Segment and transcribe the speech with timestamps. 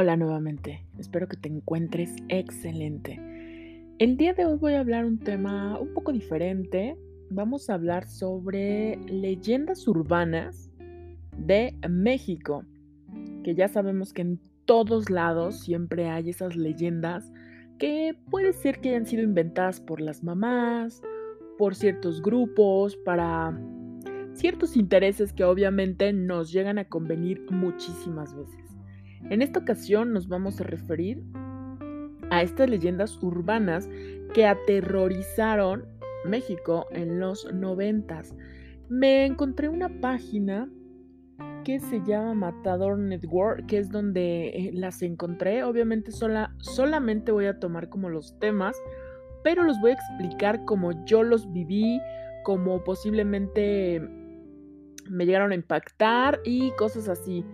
[0.00, 3.18] Hola nuevamente, espero que te encuentres excelente.
[3.98, 6.96] El día de hoy voy a hablar un tema un poco diferente.
[7.30, 10.70] Vamos a hablar sobre leyendas urbanas
[11.36, 12.64] de México,
[13.42, 17.32] que ya sabemos que en todos lados siempre hay esas leyendas
[17.80, 21.02] que puede ser que hayan sido inventadas por las mamás,
[21.58, 23.52] por ciertos grupos, para
[24.34, 28.67] ciertos intereses que obviamente nos llegan a convenir muchísimas veces.
[29.30, 31.22] En esta ocasión nos vamos a referir
[32.30, 33.88] a estas leyendas urbanas
[34.34, 35.86] que aterrorizaron
[36.24, 38.34] México en los noventas.
[38.88, 40.68] Me encontré una página
[41.64, 45.62] que se llama Matador Network, que es donde eh, las encontré.
[45.64, 48.76] Obviamente sola, solamente voy a tomar como los temas,
[49.44, 52.00] pero los voy a explicar como yo los viví,
[52.44, 54.00] como posiblemente
[55.10, 57.44] me llegaron a impactar y cosas así.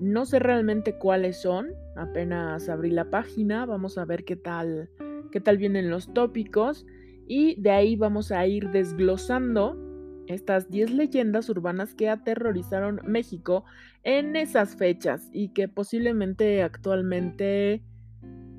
[0.00, 4.90] No sé realmente cuáles son, apenas abrí la página, vamos a ver qué tal,
[5.32, 6.86] qué tal vienen los tópicos
[7.26, 9.76] y de ahí vamos a ir desglosando
[10.26, 13.64] estas 10 leyendas urbanas que aterrorizaron México
[14.02, 17.82] en esas fechas y que posiblemente actualmente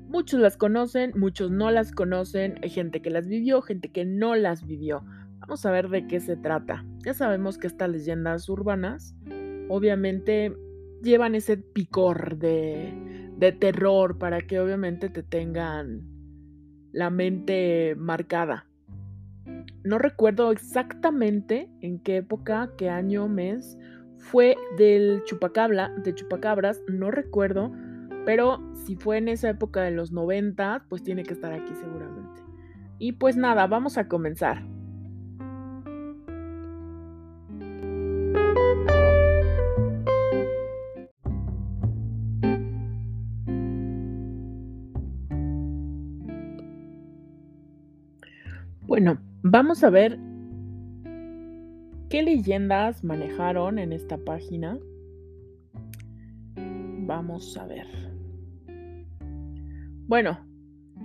[0.08, 4.34] muchos las conocen, muchos no las conocen, hay gente que las vivió, gente que no
[4.34, 5.04] las vivió.
[5.40, 6.84] Vamos a ver de qué se trata.
[7.04, 9.14] Ya sabemos que estas leyendas urbanas
[9.68, 10.56] obviamente
[11.02, 12.92] llevan ese picor de,
[13.36, 16.02] de terror para que obviamente te tengan
[16.92, 18.66] la mente marcada.
[19.84, 23.78] No recuerdo exactamente en qué época, qué año, mes
[24.18, 27.72] fue del chupacabra, de chupacabras, no recuerdo,
[28.26, 32.42] pero si fue en esa época de los 90, pues tiene que estar aquí seguramente.
[32.98, 34.64] Y pues nada, vamos a comenzar.
[49.00, 50.18] Bueno, vamos a ver
[52.10, 54.76] qué leyendas manejaron en esta página.
[56.56, 57.86] Vamos a ver.
[60.08, 60.44] Bueno,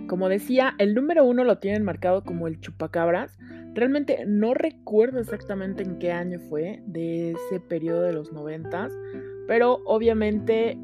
[0.08, 3.38] como decía, el número uno lo tienen marcado como el chupacabras.
[3.74, 8.92] Realmente no recuerdo exactamente en qué año fue de ese periodo de los noventas,
[9.46, 10.76] pero obviamente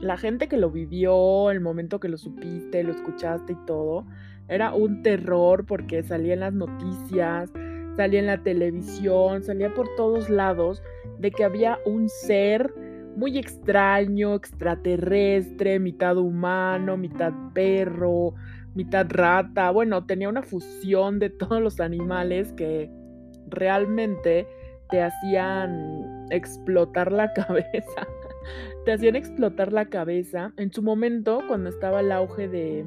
[0.00, 4.04] la gente que lo vivió, el momento que lo supiste, lo escuchaste y todo,
[4.48, 7.50] era un terror porque salía en las noticias,
[7.96, 10.82] salía en la televisión, salía por todos lados
[11.18, 12.72] de que había un ser
[13.16, 18.34] muy extraño, extraterrestre, mitad humano, mitad perro,
[18.74, 19.70] mitad rata.
[19.70, 22.90] Bueno, tenía una fusión de todos los animales que
[23.48, 24.46] realmente
[24.90, 28.06] te hacían explotar la cabeza.
[28.84, 30.52] te hacían explotar la cabeza.
[30.56, 32.84] En su momento, cuando estaba el auge de,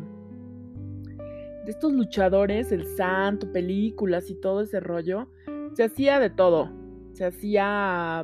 [1.65, 5.27] de estos luchadores, el santo, películas y todo ese rollo,
[5.73, 6.71] se hacía de todo.
[7.13, 8.23] Se hacía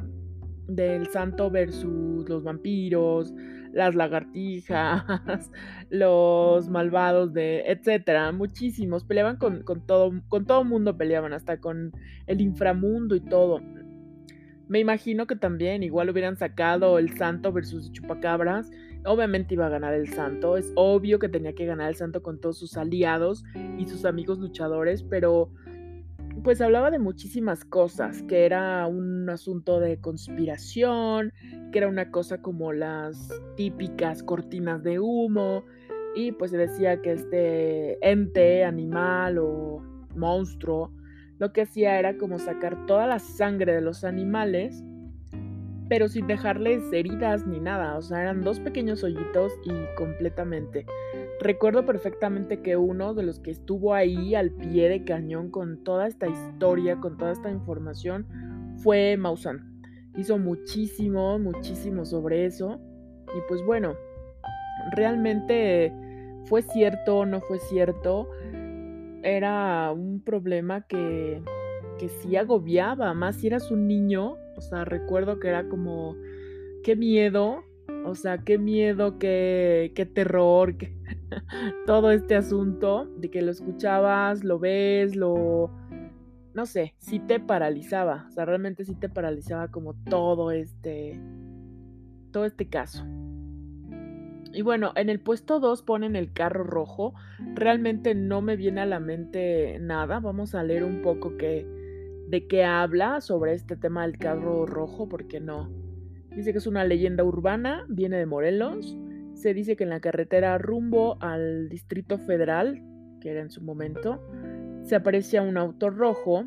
[0.68, 3.34] del santo versus los vampiros,
[3.74, 5.03] las lagartijas,
[5.90, 11.91] los malvados de, etcétera, muchísimos, peleaban con, con todo, con todo mundo peleaban, hasta con
[12.28, 13.59] el inframundo y todo.
[14.68, 18.69] Me imagino que también igual hubieran sacado el santo versus chupacabras
[19.03, 22.39] Obviamente iba a ganar el santo, es obvio que tenía que ganar el santo con
[22.39, 23.44] todos sus aliados
[23.78, 25.50] y sus amigos luchadores, pero
[26.44, 31.34] pues hablaba de muchísimas cosas, que era un asunto de conspiración,
[31.72, 35.66] que era una cosa como las típicas cortinas de humo,
[36.16, 39.84] y pues se decía que este ente, animal o
[40.16, 40.91] monstruo,
[41.40, 44.84] lo que hacía era como sacar toda la sangre de los animales
[45.91, 50.85] pero sin dejarles heridas ni nada, o sea, eran dos pequeños hoyitos y completamente.
[51.41, 56.08] Recuerdo perfectamente que uno de los que estuvo ahí al pie de cañón con toda
[56.08, 58.26] esta historia, con toda esta información,
[58.78, 59.82] fue Mausan.
[60.16, 62.79] Hizo muchísimo, muchísimo sobre eso.
[63.38, 63.96] Y pues bueno,
[64.96, 65.91] realmente
[66.46, 68.29] fue cierto o no fue cierto.
[69.23, 71.43] Era un problema que,
[71.99, 76.16] que sí agobiaba, más si eras un niño o sea, recuerdo que era como,
[76.84, 77.63] qué miedo,
[78.05, 80.75] o sea, qué miedo, qué, qué terror,
[81.87, 85.72] todo este asunto de que lo escuchabas, lo ves, lo...
[86.53, 91.19] No sé, sí te paralizaba, o sea, realmente sí te paralizaba como todo este...
[92.31, 93.03] Todo este caso.
[94.53, 97.14] Y bueno, en el puesto 2 ponen el carro rojo.
[97.55, 100.19] Realmente no me viene a la mente nada.
[100.19, 101.66] Vamos a leer un poco qué,
[102.31, 105.69] de qué habla sobre este tema del carro rojo, porque no.
[106.35, 108.97] Dice que es una leyenda urbana, viene de Morelos
[109.41, 112.79] se dice que en la carretera rumbo al Distrito Federal,
[113.19, 114.22] que era en su momento,
[114.83, 116.45] se aparecía un auto rojo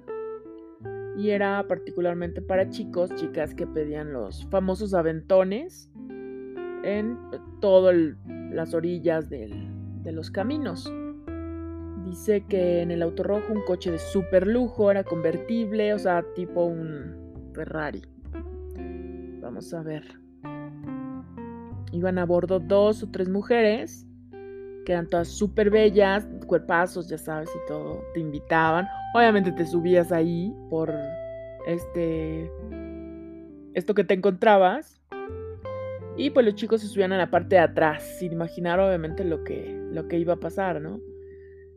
[1.16, 5.90] y era particularmente para chicos, chicas que pedían los famosos aventones
[6.84, 7.18] en
[7.60, 7.96] todas
[8.52, 10.88] las orillas de los caminos.
[12.14, 16.24] Dice que en el auto rojo un coche de super lujo era convertible, o sea,
[16.36, 18.02] tipo un Ferrari.
[19.40, 20.04] Vamos a ver.
[21.90, 24.06] Iban a bordo dos o tres mujeres
[24.86, 28.00] que eran todas súper bellas, cuerpazos, ya sabes, y todo.
[28.14, 28.86] Te invitaban.
[29.16, 30.94] Obviamente te subías ahí por
[31.66, 32.48] este.
[33.74, 35.02] Esto que te encontrabas.
[36.16, 39.42] Y pues los chicos se subían a la parte de atrás, sin imaginar obviamente lo
[39.42, 41.00] que, lo que iba a pasar, ¿no?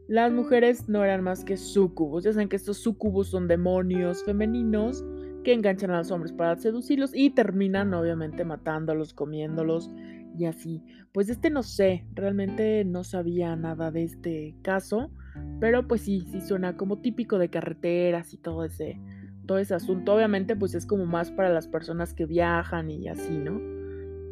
[0.08, 2.24] Las mujeres no eran más que sucubos.
[2.24, 5.04] Ya saben que estos sucubos son demonios femeninos
[5.44, 9.92] que enganchan a los hombres para seducirlos y terminan obviamente matándolos, comiéndolos
[10.38, 10.82] y así.
[11.12, 15.12] Pues este no sé, realmente no sabía nada de este caso,
[15.60, 18.98] pero pues sí, sí suena como típico de carreteras y todo ese,
[19.46, 20.16] todo ese asunto.
[20.16, 23.60] Obviamente pues es como más para las personas que viajan y así, ¿no?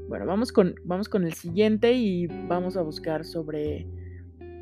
[0.07, 3.85] Bueno, vamos con, vamos con el siguiente y vamos a buscar sobre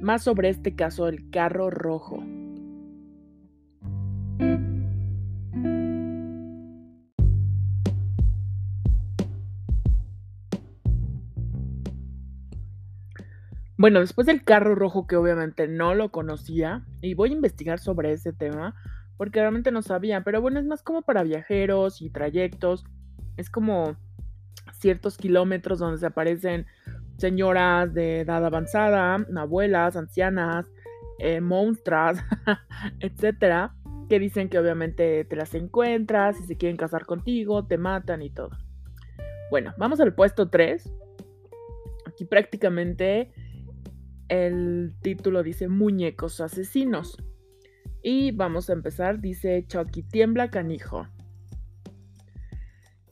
[0.04, 2.24] más sobre este caso del carro rojo.
[13.76, 18.14] Bueno, después del carro rojo que obviamente no lo conocía y voy a investigar sobre
[18.14, 18.76] ese tema
[19.18, 22.86] porque realmente no sabía, pero bueno, es más como para viajeros y trayectos,
[23.36, 23.98] es como
[24.72, 26.66] ciertos kilómetros donde se aparecen
[27.24, 30.70] señoras de edad avanzada, abuelas, ancianas,
[31.20, 32.22] eh, monstruas,
[33.00, 33.74] etcétera,
[34.10, 38.30] que dicen que obviamente te las encuentras y se quieren casar contigo, te matan y
[38.30, 38.50] todo.
[39.50, 40.92] Bueno, vamos al puesto 3.
[42.08, 43.31] Aquí prácticamente
[44.28, 47.16] el título dice Muñecos Asesinos.
[48.02, 51.08] Y vamos a empezar, dice Chucky Tiembla Canijo.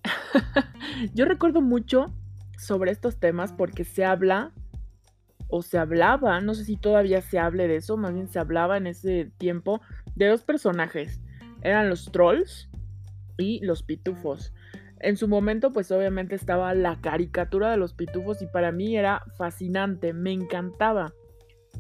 [1.13, 2.13] Yo recuerdo mucho
[2.62, 4.52] sobre estos temas porque se habla
[5.48, 8.78] o se hablaba, no sé si todavía se hable de eso, más bien se hablaba
[8.78, 9.81] en ese tiempo
[10.16, 11.19] de dos personajes.
[11.62, 12.69] Eran los trolls
[13.38, 14.54] y los pitufos.
[15.00, 19.24] En su momento, pues obviamente estaba la caricatura de los pitufos y para mí era
[19.36, 21.13] fascinante, me encantaba.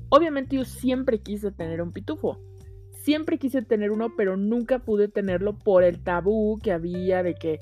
[0.09, 2.41] Obviamente yo siempre quise tener un pitufo.
[2.91, 7.59] Siempre quise tener uno, pero nunca pude tenerlo por el tabú que había de que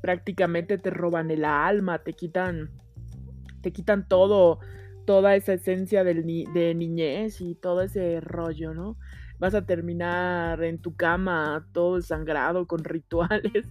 [0.00, 2.70] prácticamente te roban el alma, te quitan
[3.62, 4.60] te quitan todo,
[5.06, 8.96] toda esa esencia de niñez y todo ese rollo, ¿no?
[9.38, 13.66] vas a terminar en tu cama todo sangrado con rituales.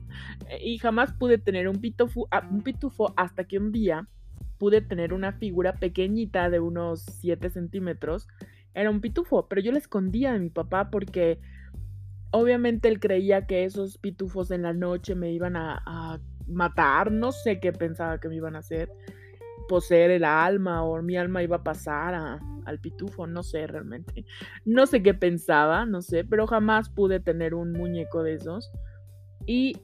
[0.62, 4.08] Y jamás pude tener un pitufo, ah, un pitufo hasta que un día
[4.58, 8.28] pude tener una figura pequeñita de unos 7 centímetros.
[8.74, 11.40] Era un pitufo, pero yo le escondía a mi papá porque
[12.32, 17.12] obviamente él creía que esos pitufos en la noche me iban a, matar.
[17.12, 18.92] No sé qué pensaba que me iban a hacer
[19.68, 24.26] poseer el alma o mi alma iba a pasar al pitufo, no sé realmente.
[24.66, 28.72] No sé qué pensaba, no sé, pero jamás pude tener un muñeco de esos.
[29.48, 29.76] Y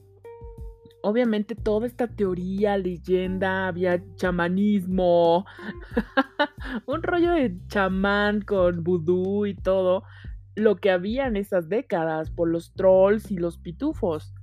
[1.02, 5.44] obviamente toda esta teoría, leyenda, había chamanismo,
[6.86, 10.04] un rollo de chamán con vudú y todo,
[10.54, 14.34] lo que había en esas décadas por los trolls y los pitufos.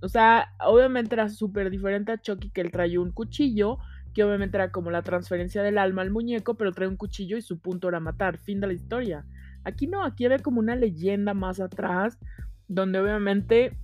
[0.00, 3.78] O sea, obviamente era súper diferente a Chucky que él traía un cuchillo
[4.16, 7.42] que obviamente era como la transferencia del alma al muñeco, pero trae un cuchillo y
[7.42, 9.26] su punto era matar, fin de la historia.
[9.62, 12.18] Aquí no, aquí había como una leyenda más atrás,
[12.66, 13.76] donde obviamente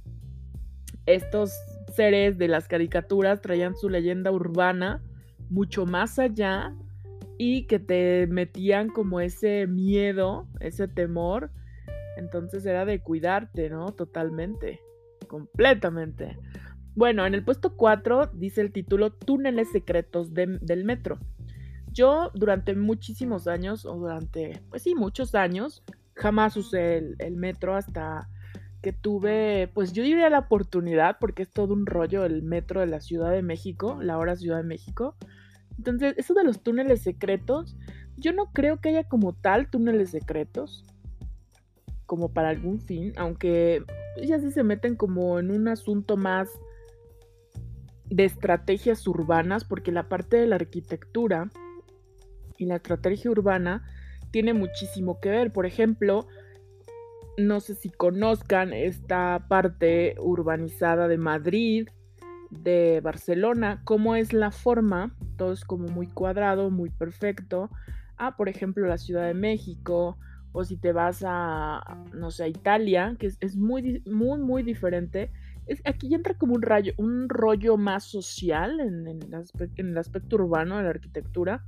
[1.04, 1.52] estos
[1.94, 5.02] seres de las caricaturas traían su leyenda urbana
[5.50, 6.74] mucho más allá
[7.36, 11.50] y que te metían como ese miedo, ese temor.
[12.16, 13.92] Entonces era de cuidarte, ¿no?
[13.92, 14.80] Totalmente,
[15.28, 16.38] completamente.
[16.94, 21.18] Bueno, en el puesto 4 dice el título Túneles secretos del metro.
[21.90, 25.82] Yo durante muchísimos años, o durante, pues sí, muchos años,
[26.14, 28.28] jamás usé el, metro hasta
[28.82, 32.86] que tuve, pues yo diría la oportunidad, porque es todo un rollo el metro de
[32.86, 35.16] la Ciudad de México, la hora Ciudad de México.
[35.78, 37.76] Entonces, eso de los túneles secretos,
[38.16, 40.84] yo no creo que haya como tal túneles secretos,
[42.12, 43.82] como para algún fin, aunque
[44.22, 46.50] ya sí se meten como en un asunto más
[48.04, 51.50] de estrategias urbanas, porque la parte de la arquitectura
[52.58, 53.88] y la estrategia urbana
[54.30, 55.54] tiene muchísimo que ver.
[55.54, 56.26] Por ejemplo,
[57.38, 61.88] no sé si conozcan esta parte urbanizada de Madrid,
[62.50, 67.70] de Barcelona, cómo es la forma, todo es como muy cuadrado, muy perfecto.
[68.18, 70.18] Ah, por ejemplo, la Ciudad de México,
[70.52, 75.30] o si te vas a, no sé, a Italia, que es, muy, muy, muy diferente.
[75.66, 79.20] Es, aquí entra como un, rayo, un rollo más social en, en,
[79.76, 81.64] en el aspecto urbano de la arquitectura.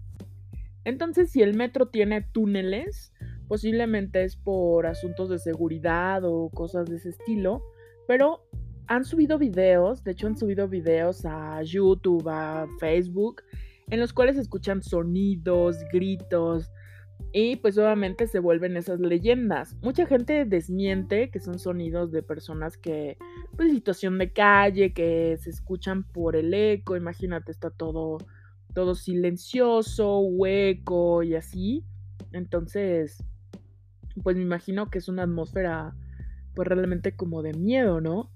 [0.85, 3.13] Entonces, si el metro tiene túneles,
[3.49, 7.63] posiblemente es por asuntos de seguridad o cosas de ese estilo,
[8.07, 8.47] pero
[8.87, 13.43] han subido videos, de hecho han subido videos a YouTube, a Facebook,
[13.89, 16.71] en los cuales escuchan sonidos, gritos,
[17.37, 19.77] y pues obviamente se vuelven esas leyendas.
[19.83, 23.19] Mucha gente desmiente que son sonidos de personas que,
[23.57, 28.19] pues situación de calle, que se escuchan por el eco, imagínate, está todo,
[28.73, 31.85] todo silencioso, hueco y así.
[32.33, 33.25] Entonces,
[34.23, 35.97] pues me imagino que es una atmósfera,
[36.55, 38.31] pues realmente como de miedo, ¿no?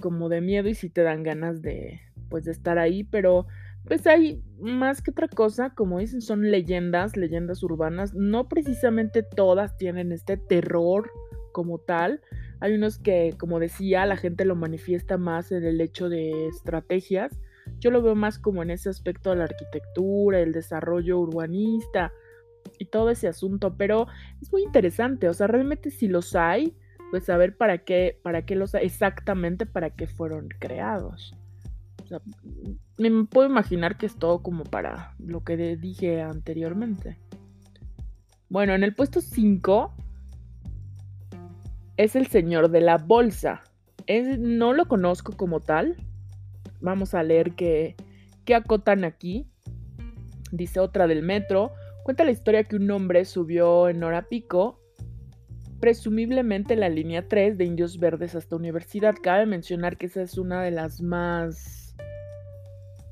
[0.00, 3.48] Como de miedo y si te dan ganas de, pues de estar ahí, pero
[3.86, 8.14] pues hay más que otra cosa, como dicen, son leyendas, leyendas urbanas.
[8.14, 11.10] No precisamente todas tienen este terror
[11.52, 12.20] como tal.
[12.60, 17.38] Hay unos que, como decía, la gente lo manifiesta más en el hecho de estrategias.
[17.78, 22.12] Yo lo veo más como en ese aspecto de la arquitectura, el desarrollo urbanista
[22.78, 23.76] y todo ese asunto.
[23.76, 24.08] Pero
[24.42, 26.76] es muy interesante, o sea, realmente si los hay,
[27.10, 31.36] pues saber para qué, para qué los hay, exactamente para qué fueron creados.
[32.06, 32.20] O sea,
[32.98, 37.18] me puedo imaginar que es todo como para lo que dije anteriormente.
[38.48, 39.92] Bueno, en el puesto 5
[41.96, 43.64] es el señor de la bolsa.
[44.38, 45.96] no lo conozco como tal.
[46.80, 47.96] Vamos a leer qué,
[48.44, 49.50] qué acotan aquí.
[50.52, 51.72] Dice otra del metro.
[52.04, 54.80] Cuenta la historia que un hombre subió en hora pico,
[55.80, 59.16] presumiblemente la línea 3 de Indios Verdes hasta Universidad.
[59.20, 61.85] Cabe mencionar que esa es una de las más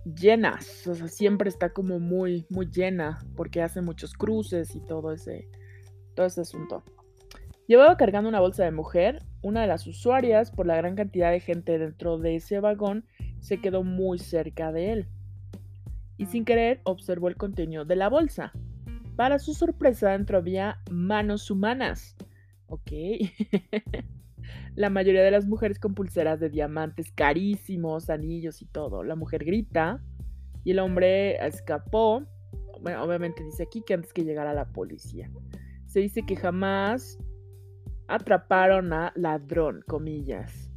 [0.05, 5.13] llenas, o sea, siempre está como muy, muy llena porque hace muchos cruces y todo
[5.13, 5.49] ese,
[6.15, 6.83] todo ese asunto.
[7.67, 11.41] Llevaba cargando una bolsa de mujer, una de las usuarias, por la gran cantidad de
[11.41, 13.07] gente dentro de ese vagón,
[13.41, 15.09] se quedó muy cerca de él.
[16.19, 18.53] Y sin querer observó el contenido de la bolsa.
[19.17, 22.17] Para su sorpresa, dentro había manos humanas.
[22.67, 22.91] Ok.
[24.75, 29.03] La mayoría de las mujeres con pulseras de diamantes carísimos, anillos y todo.
[29.05, 30.03] La mujer grita
[30.65, 32.25] y el hombre escapó.
[32.81, 35.31] Bueno, obviamente dice aquí que antes que llegara la policía.
[35.87, 37.19] Se dice que jamás
[38.09, 40.71] atraparon a ladrón, comillas.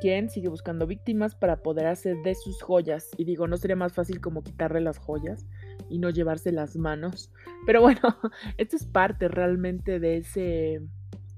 [0.00, 3.10] Quien sigue buscando víctimas para poder hacer de sus joyas.
[3.16, 5.46] Y digo, ¿no sería más fácil como quitarle las joyas
[5.88, 7.30] y no llevarse las manos?
[7.66, 8.00] Pero bueno,
[8.58, 10.80] esto es parte realmente de ese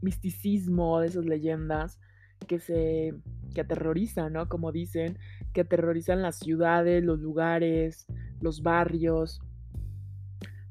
[0.03, 1.99] misticismo, de esas leyendas
[2.47, 3.15] que se
[3.55, 4.49] que aterrorizan, ¿no?
[4.49, 5.19] Como dicen,
[5.53, 8.07] que aterrorizan las ciudades, los lugares,
[8.41, 9.41] los barrios.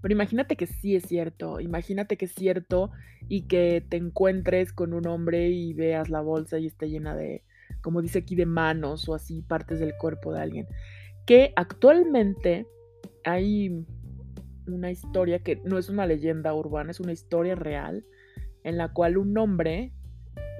[0.01, 2.91] Pero imagínate que sí es cierto, imagínate que es cierto
[3.29, 7.43] y que te encuentres con un hombre y veas la bolsa y esté llena de,
[7.81, 10.67] como dice aquí, de manos o así, partes del cuerpo de alguien.
[11.27, 12.65] Que actualmente
[13.23, 13.85] hay
[14.65, 18.03] una historia que no es una leyenda urbana, es una historia real
[18.63, 19.93] en la cual un hombre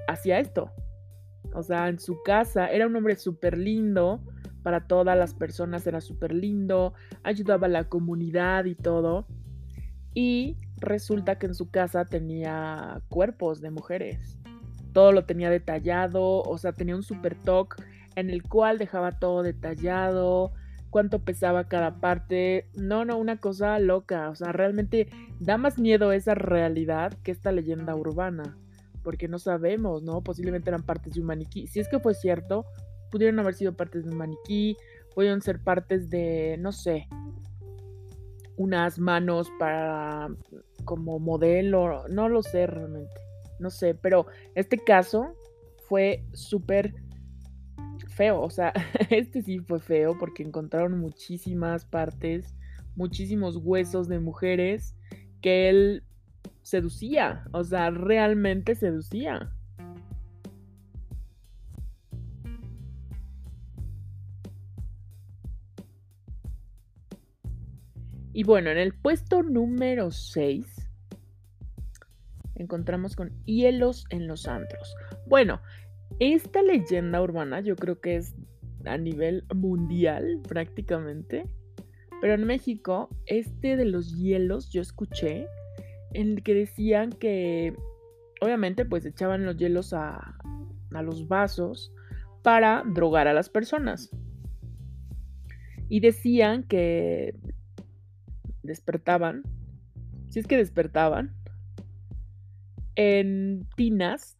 [0.08, 0.70] hacía esto.
[1.54, 4.20] O sea, en su casa era un hombre súper lindo,
[4.62, 6.94] para todas las personas era súper lindo,
[7.24, 9.26] ayudaba a la comunidad y todo.
[10.14, 14.38] Y resulta que en su casa tenía cuerpos de mujeres.
[14.92, 17.82] Todo lo tenía detallado, o sea, tenía un super talk
[18.14, 20.52] en el cual dejaba todo detallado,
[20.92, 22.68] cuánto pesaba cada parte.
[22.74, 24.30] No, no, una cosa loca.
[24.30, 25.08] O sea, realmente
[25.40, 28.56] da más miedo esa realidad que esta leyenda urbana.
[29.02, 30.20] Porque no sabemos, ¿no?
[30.20, 31.66] Posiblemente eran partes de un maniquí.
[31.66, 32.66] Si es que fue cierto,
[33.10, 34.76] pudieron haber sido partes de un maniquí,
[35.14, 37.08] pudieron ser partes de, no sé,
[38.56, 40.28] unas manos para
[40.84, 43.20] como modelo, no lo sé realmente,
[43.58, 45.34] no sé, pero este caso
[45.88, 46.94] fue súper
[48.12, 48.72] feo, o sea,
[49.10, 52.54] este sí fue feo porque encontraron muchísimas partes,
[52.96, 54.94] muchísimos huesos de mujeres
[55.40, 56.04] que él
[56.62, 59.50] seducía, o sea, realmente seducía.
[68.34, 70.82] Y bueno, en el puesto número 6
[72.54, 74.94] encontramos con hielos en los antros.
[75.26, 75.60] Bueno,
[76.18, 78.34] esta leyenda urbana yo creo que es
[78.84, 81.46] a nivel mundial prácticamente.
[82.20, 85.46] Pero en México, este de los hielos yo escuché
[86.12, 87.74] en el que decían que
[88.40, 90.36] obviamente pues echaban los hielos a,
[90.92, 91.92] a los vasos
[92.42, 94.10] para drogar a las personas.
[95.88, 97.34] Y decían que
[98.62, 99.42] despertaban,
[100.28, 101.34] si es que despertaban,
[102.94, 104.38] en tinas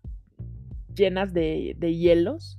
[0.94, 2.58] llenas de, hielos,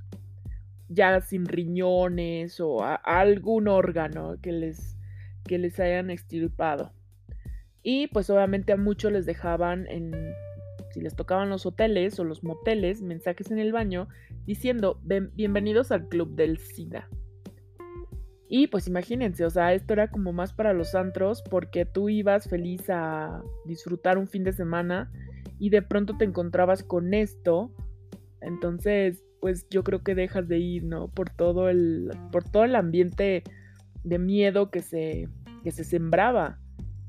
[0.90, 4.98] ya sin riñones o algún órgano que les,
[5.46, 6.92] que les hayan extirpado.
[7.82, 10.14] Y pues obviamente a muchos les dejaban en,
[10.92, 14.08] si les tocaban los hoteles o los moteles, mensajes en el baño
[14.46, 17.10] diciendo bienvenidos al club del SIDA.
[18.56, 22.48] Y pues imagínense, o sea, esto era como más para los antros porque tú ibas
[22.48, 25.12] feliz a disfrutar un fin de semana
[25.58, 27.72] y de pronto te encontrabas con esto.
[28.46, 31.10] Entonces, pues yo creo que dejas de ir, ¿no?
[31.10, 33.44] Por todo el, por todo el ambiente
[34.04, 35.28] de miedo que se,
[35.64, 36.60] que se sembraba,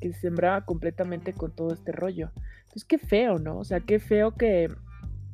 [0.01, 2.31] que se sembraba completamente con todo este rollo.
[2.63, 3.59] Entonces, qué feo, ¿no?
[3.59, 4.69] O sea, qué feo que,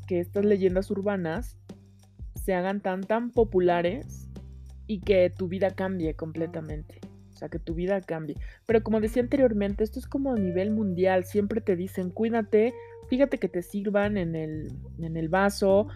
[0.07, 1.59] que estas leyendas urbanas
[2.35, 4.29] se hagan tan, tan populares
[4.87, 7.01] y que tu vida cambie completamente.
[7.33, 8.37] O sea, que tu vida cambie.
[8.67, 11.25] Pero como decía anteriormente, esto es como a nivel mundial.
[11.25, 12.75] Siempre te dicen, cuídate,
[13.11, 15.89] fíjate que te sirvan en el, en el vaso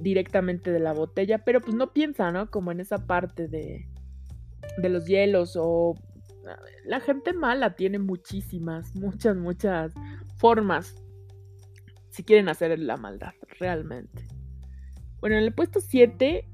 [0.00, 2.50] directamente de la botella, pero pues no piensa, ¿no?
[2.50, 3.88] Como en esa parte de,
[4.78, 5.94] de los hielos o
[6.84, 9.92] la gente mala tiene muchísimas, muchas, muchas
[10.36, 10.94] formas
[12.10, 14.26] si quieren hacer la maldad, realmente.
[15.20, 16.49] Bueno, en el puesto 7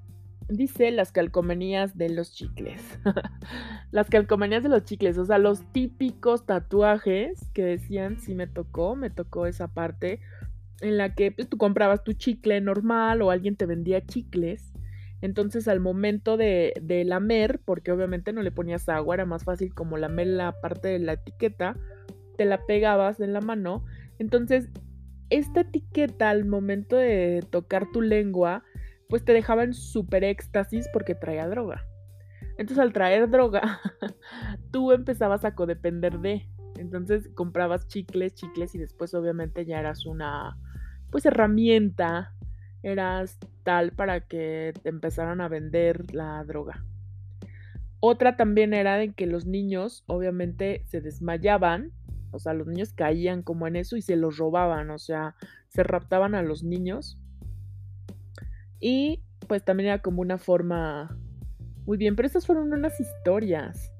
[0.49, 2.83] dice las calcomanías de los chicles.
[3.91, 8.97] las calcomanías de los chicles, o sea, los típicos tatuajes que decían, si me tocó,
[8.97, 10.21] me tocó esa parte
[10.81, 14.73] en la que pues, tú comprabas tu chicle normal o alguien te vendía chicles
[15.23, 19.75] entonces al momento de, de, lamer, porque obviamente no le ponías agua, era más fácil
[19.75, 21.76] como lamer la parte de la etiqueta,
[22.37, 23.85] te la pegabas en la mano.
[24.19, 24.69] Entonces
[25.31, 28.63] esta etiqueta al momento de tocar tu lengua,
[29.08, 31.84] pues te dejaba en súper éxtasis porque traía droga.
[32.58, 33.80] Entonces al traer droga,
[34.73, 36.49] tú empezabas a codepender de.
[36.78, 40.58] Entonces comprabas chicles, chicles y después obviamente ya eras una
[41.10, 42.34] pues herramienta
[42.82, 46.84] eras tal para que te empezaran a vender la droga.
[47.99, 51.92] Otra también era de que los niños obviamente se desmayaban,
[52.30, 55.34] o sea, los niños caían como en eso y se los robaban, o sea,
[55.69, 57.19] se raptaban a los niños.
[58.80, 61.17] Y pues también era como una forma...
[61.86, 63.93] Muy bien, pero estas fueron unas historias.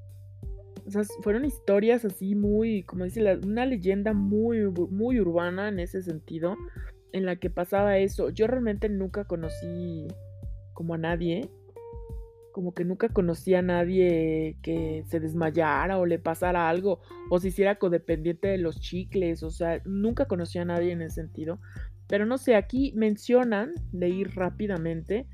[0.85, 6.01] O sea, fueron historias así muy, como dice, una leyenda muy, muy urbana en ese
[6.01, 6.55] sentido
[7.11, 8.29] en la que pasaba eso.
[8.29, 10.07] Yo realmente nunca conocí
[10.73, 11.49] como a nadie.
[12.51, 17.49] Como que nunca conocí a nadie que se desmayara o le pasara algo o se
[17.49, 19.43] hiciera codependiente de los chicles.
[19.43, 21.59] O sea, nunca conocí a nadie en ese sentido.
[22.07, 25.27] Pero no sé, aquí mencionan, leí rápidamente,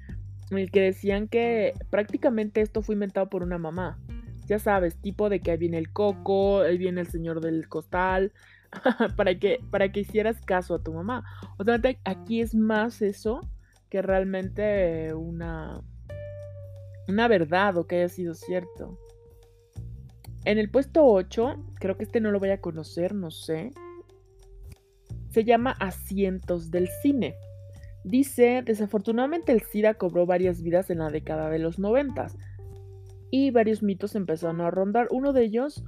[0.52, 4.00] el que decían que prácticamente esto fue inventado por una mamá.
[4.48, 8.34] Ya sabes, tipo de que ahí viene el coco, ahí viene el señor del costal,
[9.16, 11.24] para, que, para que hicieras caso a tu mamá.
[11.58, 13.42] O sea, aquí es más eso
[13.90, 15.82] que realmente una,
[17.08, 18.98] una verdad o que haya sido cierto.
[20.46, 23.72] En el puesto 8, creo que este no lo voy a conocer, no sé.
[25.34, 27.36] Se llama Asientos del Cine.
[28.04, 32.28] Dice, desafortunadamente el SIDA cobró varias vidas en la década de los 90
[33.32, 35.08] y varios mitos empezaron a rondar.
[35.10, 35.84] Uno de ellos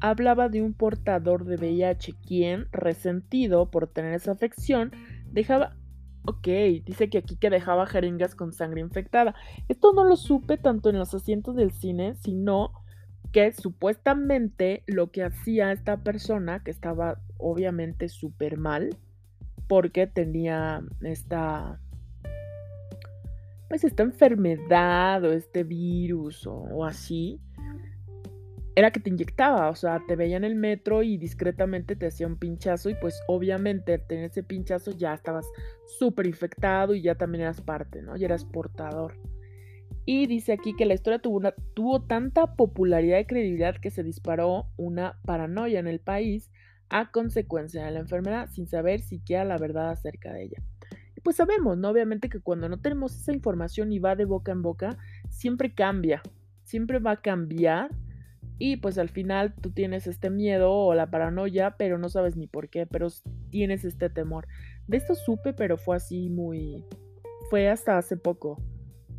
[0.00, 4.90] hablaba de un portador de VIH quien, resentido por tener esa afección,
[5.30, 5.76] dejaba...
[6.24, 6.48] Ok,
[6.84, 9.36] dice que aquí que dejaba jeringas con sangre infectada.
[9.68, 12.81] Esto no lo supe tanto en los asientos del cine, sino
[13.32, 18.96] que supuestamente lo que hacía esta persona, que estaba obviamente súper mal,
[19.68, 21.80] porque tenía esta
[23.68, 27.40] pues esta enfermedad o este virus o así,
[28.74, 32.26] era que te inyectaba, o sea, te veía en el metro y discretamente te hacía
[32.26, 35.46] un pinchazo y pues obviamente al tener ese pinchazo ya estabas
[35.98, 38.16] súper infectado y ya también eras parte, ¿no?
[38.16, 39.14] Ya eras portador.
[40.04, 44.02] Y dice aquí que la historia tuvo, una, tuvo tanta popularidad y credibilidad que se
[44.02, 46.50] disparó una paranoia en el país
[46.88, 50.62] a consecuencia de la enfermedad sin saber siquiera la verdad acerca de ella.
[51.16, 51.88] Y pues sabemos, ¿no?
[51.88, 54.98] Obviamente que cuando no tenemos esa información y va de boca en boca,
[55.30, 56.20] siempre cambia,
[56.64, 57.90] siempre va a cambiar
[58.58, 62.46] y pues al final tú tienes este miedo o la paranoia, pero no sabes ni
[62.46, 63.08] por qué, pero
[63.50, 64.46] tienes este temor.
[64.86, 66.84] De esto supe, pero fue así muy...
[67.50, 68.62] Fue hasta hace poco.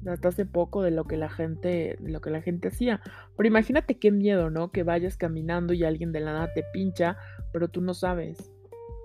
[0.06, 3.02] Hasta hace poco de lo que la gente, de lo que la gente hacía.
[3.38, 4.72] Pero imagínate qué miedo, ¿no?
[4.72, 7.18] Que vayas caminando y alguien de la nada te pincha,
[7.52, 8.52] pero tú no sabes.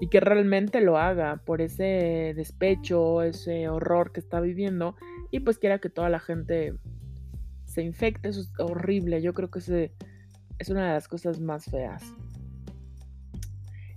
[0.00, 4.96] Y que realmente lo haga por ese despecho, ese horror que está viviendo.
[5.30, 6.74] Y pues quiera que toda la gente
[7.64, 9.22] se infecta, eso es horrible.
[9.22, 9.92] Yo creo que ese
[10.58, 12.02] es una de las cosas más feas.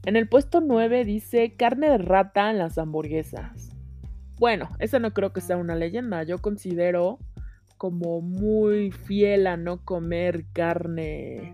[0.05, 3.70] En el puesto 9 dice carne de rata en las hamburguesas.
[4.41, 6.23] Bueno, esa no creo que sea una leyenda.
[6.23, 7.19] Yo considero
[7.77, 11.54] como muy fiel a no comer carne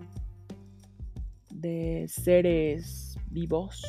[1.49, 3.83] de seres vivos,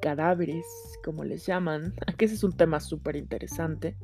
[0.00, 0.66] cadáveres,
[1.04, 3.94] como les llaman, que ese es un tema súper interesante.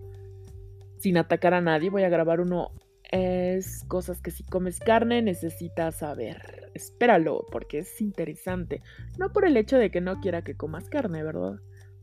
[0.98, 2.70] Sin atacar a nadie, voy a grabar uno.
[3.10, 6.70] Es cosas que si comes carne necesitas saber.
[6.72, 8.80] Espéralo, porque es interesante.
[9.18, 11.58] No por el hecho de que no quiera que comas carne, ¿verdad?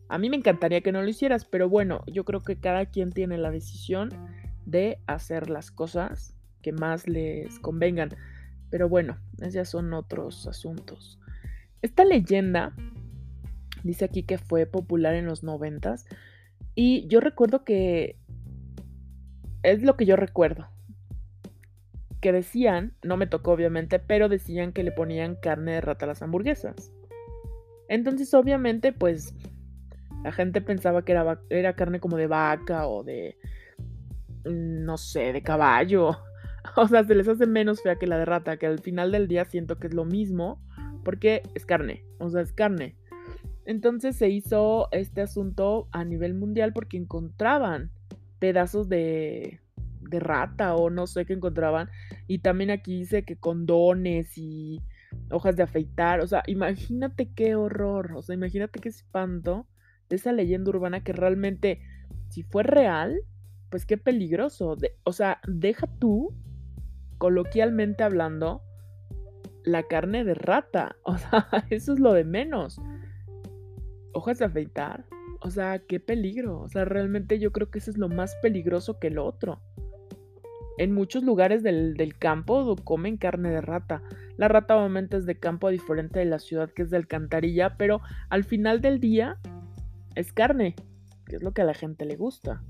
[0.07, 3.11] A mí me encantaría que no lo hicieras, pero bueno, yo creo que cada quien
[3.11, 4.09] tiene la decisión
[4.65, 8.09] de hacer las cosas que más les convengan.
[8.69, 11.19] Pero bueno, ya son otros asuntos.
[11.81, 12.73] Esta leyenda
[13.83, 16.05] dice aquí que fue popular en los noventas
[16.73, 18.17] y yo recuerdo que
[19.63, 20.67] es lo que yo recuerdo.
[22.21, 26.07] Que decían, no me tocó obviamente, pero decían que le ponían carne de rata a
[26.07, 26.91] las hamburguesas.
[27.87, 29.35] Entonces obviamente pues
[30.25, 33.37] la gente pensaba que era, carne como de vaca o de,
[34.43, 36.17] no sé, de caballo
[36.75, 39.27] O sea, se les hace menos fea que la de rata, que al final del
[39.27, 40.59] día siento que es lo mismo,
[41.03, 42.95] porque es carne, o sea, es carne.
[43.67, 47.91] Entonces se hizo este asunto a nivel mundial porque encontraban
[48.39, 49.59] pedazos de,
[50.01, 51.87] de rata o no sé qué encontraban.
[52.25, 54.81] Y también aquí dice que condones y
[55.29, 56.21] hojas de afeitar.
[56.21, 58.13] O sea, imagínate qué horror.
[58.15, 59.67] O sea, imagínate qué espanto
[60.09, 61.81] esa leyenda urbana que realmente,
[62.29, 63.19] si fue real,
[63.69, 64.77] pues qué peligroso.
[65.03, 66.33] o sea, deja tú
[67.17, 68.61] coloquialmente hablando,
[69.63, 70.95] la carne de rata.
[71.03, 72.79] O sea, eso es lo de menos.
[74.13, 75.05] Hojas de afeitar.
[75.41, 76.61] O sea, qué peligro.
[76.61, 79.59] O sea, realmente yo creo que eso es lo más peligroso que lo otro.
[80.77, 84.01] En muchos lugares del, del, campo comen carne de rata.
[84.37, 88.01] La rata obviamente es de campo diferente de la ciudad que es de alcantarilla, pero
[88.29, 89.37] al final del día
[90.15, 90.75] es carne,
[91.25, 92.63] que es lo que a la gente le gusta.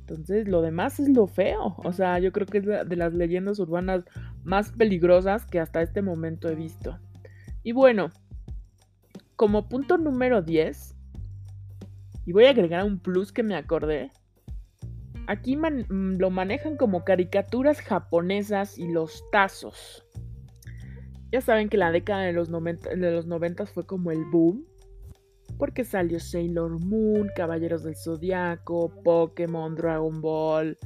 [0.00, 1.74] Entonces, lo demás es lo feo.
[1.78, 4.04] O sea, yo creo que es de las leyendas urbanas
[4.44, 6.98] más peligrosas que hasta este momento he visto.
[7.62, 8.10] Y bueno,
[9.36, 10.96] como punto número 10,
[12.26, 14.10] y voy a agregar un plus que me acordé.
[15.26, 20.04] Aquí mm, lo manejan como caricaturas japonesas y los tazos.
[21.30, 24.66] Ya saben que la década de los, de los 90 fue como el boom
[25.58, 30.78] porque salió Sailor Moon, Caballeros del Zodiaco, Pokémon, Dragon Ball,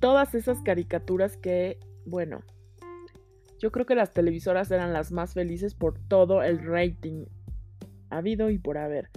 [0.00, 2.42] todas esas caricaturas que, bueno,
[3.58, 7.26] yo creo que las televisoras eran las más felices por todo el rating
[8.10, 9.10] habido y por haber.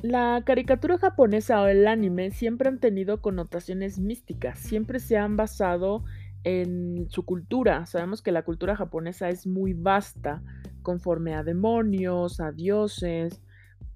[0.00, 6.02] La caricatura japonesa o el anime siempre han tenido connotaciones místicas, siempre se han basado
[6.42, 7.86] en su cultura.
[7.86, 10.42] Sabemos que la cultura japonesa es muy vasta,
[10.82, 13.42] conforme a demonios, a dioses.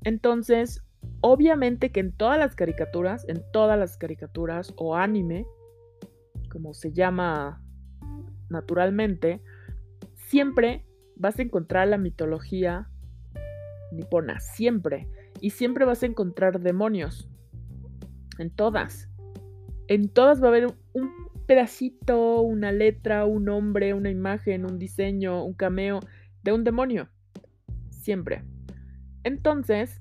[0.04, 0.84] Entonces,
[1.20, 5.46] obviamente que en todas las caricaturas, en todas las caricaturas o anime,
[6.50, 7.62] como se llama
[8.48, 9.42] naturalmente,
[10.14, 10.84] siempre
[11.16, 12.88] vas a encontrar la mitología
[13.92, 15.08] nipona, siempre.
[15.40, 17.28] Y siempre vas a encontrar demonios.
[18.38, 19.08] En todas.
[19.88, 21.10] En todas va a haber un
[21.46, 26.00] pedacito, una letra, un nombre, una imagen, un diseño, un cameo
[26.46, 27.08] de un demonio.
[27.90, 28.44] Siempre.
[29.24, 29.98] Entonces,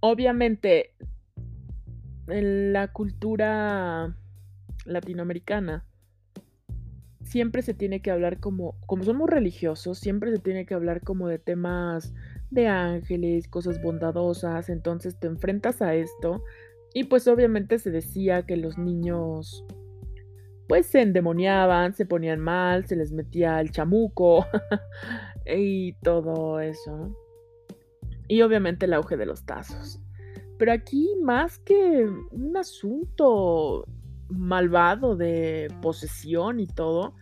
[0.00, 0.94] obviamente,
[2.28, 4.16] en la cultura
[4.86, 5.84] latinoamericana,
[7.22, 11.28] siempre se tiene que hablar como, como somos religiosos, siempre se tiene que hablar como
[11.28, 12.14] de temas
[12.50, 16.42] de ángeles, cosas bondadosas, entonces te enfrentas a esto
[16.94, 19.62] y pues obviamente se decía que los niños
[20.70, 24.46] pues se endemoniaban, se ponían mal, se les metía el chamuco
[25.44, 27.12] y todo eso.
[28.28, 30.00] Y obviamente el auge de los tazos.
[30.58, 33.84] Pero aquí más que un asunto
[34.28, 37.16] malvado de posesión y todo,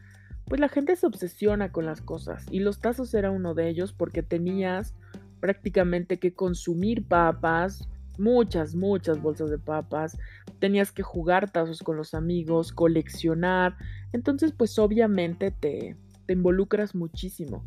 [0.44, 2.44] pues la gente se obsesiona con las cosas.
[2.50, 4.94] Y los tazos era uno de ellos porque tenías
[5.40, 10.18] prácticamente que consumir papas, muchas, muchas bolsas de papas,
[10.58, 13.76] tenías que jugar tazos con los amigos, coleccionar,
[14.12, 17.64] entonces pues obviamente te, te involucras muchísimo,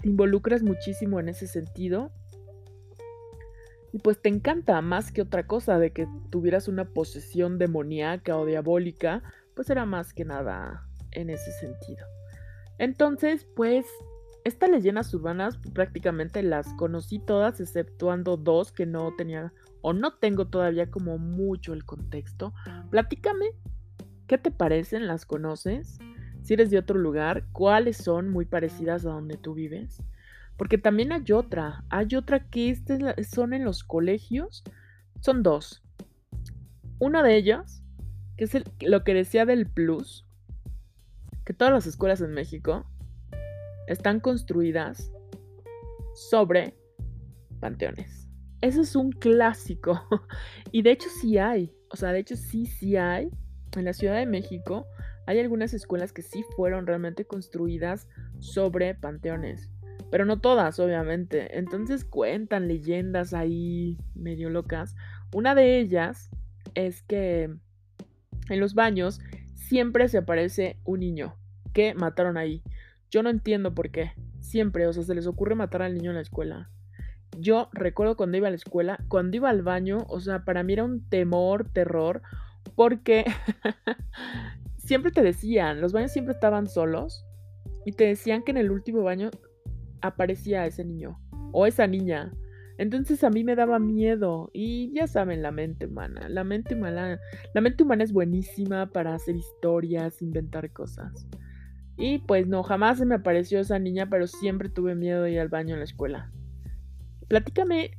[0.00, 2.10] te involucras muchísimo en ese sentido.
[3.92, 8.46] Y pues te encanta más que otra cosa de que tuvieras una posesión demoníaca o
[8.46, 9.24] diabólica,
[9.56, 12.06] pues era más que nada en ese sentido.
[12.78, 13.84] Entonces, pues
[14.44, 20.46] Estas leyendas urbanas prácticamente las conocí todas, exceptuando dos que no tenía o no tengo
[20.46, 22.54] todavía como mucho el contexto.
[22.90, 23.46] Platícame,
[24.26, 25.06] ¿qué te parecen?
[25.06, 25.98] ¿Las conoces?
[26.42, 30.02] Si eres de otro lugar, ¿cuáles son muy parecidas a donde tú vives?
[30.56, 32.76] Porque también hay otra, hay otra que
[33.30, 34.62] son en los colegios,
[35.20, 35.82] son dos.
[36.98, 37.82] Una de ellas,
[38.36, 40.26] que es lo que decía del plus,
[41.44, 42.86] que todas las escuelas en México
[43.90, 45.12] están construidas
[46.14, 46.74] sobre
[47.60, 48.28] panteones.
[48.60, 50.00] Eso es un clásico.
[50.72, 51.74] Y de hecho sí hay.
[51.90, 53.30] O sea, de hecho sí, sí hay.
[53.76, 54.86] En la Ciudad de México
[55.26, 59.70] hay algunas escuelas que sí fueron realmente construidas sobre panteones.
[60.10, 61.58] Pero no todas, obviamente.
[61.58, 64.94] Entonces cuentan leyendas ahí medio locas.
[65.34, 66.30] Una de ellas
[66.74, 67.44] es que
[68.48, 69.20] en los baños
[69.54, 71.36] siempre se aparece un niño
[71.72, 72.62] que mataron ahí.
[73.10, 74.12] Yo no entiendo por qué.
[74.40, 76.70] Siempre, o sea, se les ocurre matar al niño en la escuela.
[77.38, 80.72] Yo recuerdo cuando iba a la escuela, cuando iba al baño, o sea, para mí
[80.72, 82.22] era un temor, terror,
[82.74, 83.24] porque
[84.76, 87.24] siempre te decían, los baños siempre estaban solos
[87.84, 89.30] y te decían que en el último baño
[90.02, 91.20] aparecía ese niño
[91.52, 92.32] o esa niña.
[92.78, 97.20] Entonces a mí me daba miedo y ya saben la mente humana, la mente humana,
[97.54, 101.26] la mente humana es buenísima para hacer historias, inventar cosas.
[102.00, 105.40] Y pues no, jamás se me apareció esa niña, pero siempre tuve miedo de ir
[105.40, 106.32] al baño en la escuela.
[107.28, 107.90] Platícame,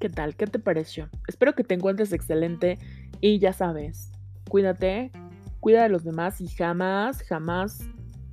[0.00, 0.34] ¿qué tal?
[0.34, 1.08] ¿Qué te pareció?
[1.28, 2.76] Espero que te encuentres excelente
[3.20, 4.10] y ya sabes,
[4.50, 5.12] cuídate,
[5.60, 7.88] cuida de los demás y jamás, jamás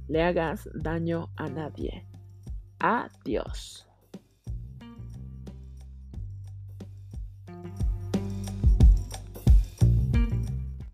[0.07, 2.03] le hagas daño a nadie.
[2.79, 3.90] Adiós.